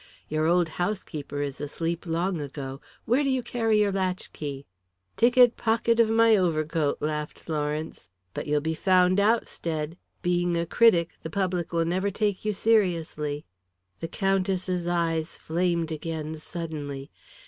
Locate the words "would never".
11.71-12.09